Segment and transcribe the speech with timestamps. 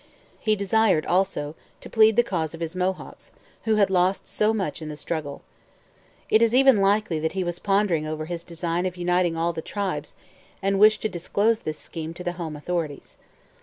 [0.39, 3.29] He desired, also, to plead the cause of his Mohawks,
[3.65, 5.43] who had lost so much in the struggle.
[6.27, 9.61] It is even likely that he was pondering over his design of uniting all the
[9.61, 10.15] tribes
[10.59, 13.15] and wished to disclose this scheme to the home authorities.